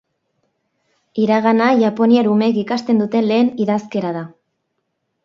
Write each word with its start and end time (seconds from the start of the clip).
Hiragana 1.23 1.67
japoniar 1.81 2.29
umeek 2.37 2.57
ikasten 2.63 3.03
duten 3.05 3.29
lehen 3.33 3.53
idazkera 3.67 4.15
da. 4.17 4.25